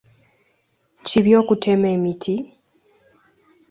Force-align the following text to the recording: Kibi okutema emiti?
Kibi 1.07 1.31
okutema 1.41 1.87
emiti? 1.95 2.35